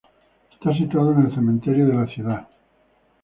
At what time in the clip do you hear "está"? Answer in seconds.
0.53-0.73